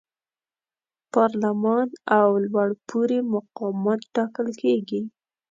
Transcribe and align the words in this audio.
پارلمان 1.13 1.87
او 2.17 2.27
لوړپوړي 2.47 3.19
مقامات 3.33 4.01
ټاکل 4.15 4.47
کیږي. 4.61 5.01